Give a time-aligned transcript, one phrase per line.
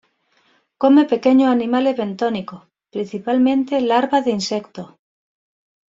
[0.79, 4.95] Come pequeños animales bentónicos, principalmente larvas de insectos.